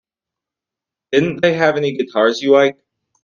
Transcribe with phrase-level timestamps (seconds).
[1.11, 2.81] Didn't they have any guitars you liked?